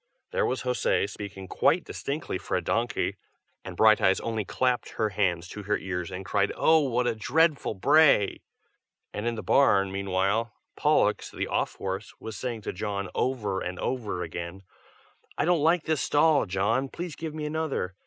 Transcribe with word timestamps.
There 0.31 0.47
was 0.47 0.63
José, 0.63 1.07
speaking 1.07 1.47
quite 1.47 1.83
distinctly 1.83 2.39
for 2.39 2.57
a 2.57 2.61
donkey, 2.63 3.17
and 3.63 3.77
Brighteyes 3.77 4.19
only 4.21 4.43
clapped 4.43 4.93
her 4.93 5.09
hands 5.09 5.47
to 5.49 5.61
her 5.61 5.77
ears 5.77 6.09
and 6.09 6.25
cried 6.25 6.51
"Oh! 6.55 6.79
what 6.79 7.05
a 7.05 7.13
dreadful 7.13 7.75
bray!" 7.75 8.41
and 9.13 9.27
in 9.27 9.35
the 9.35 9.43
barn, 9.43 9.91
meanwhile, 9.91 10.53
Pollux, 10.75 11.29
the 11.29 11.45
off 11.45 11.75
horse, 11.75 12.15
was 12.19 12.35
saying 12.35 12.61
to 12.63 12.73
John, 12.73 13.09
over 13.13 13.61
and 13.61 13.77
over 13.77 14.23
again, 14.23 14.63
"I 15.37 15.45
don't 15.45 15.61
like 15.61 15.83
this 15.83 16.01
stall, 16.01 16.47
John! 16.47 16.89
please 16.89 17.15
give 17.15 17.35
me 17.35 17.45
another. 17.45 17.93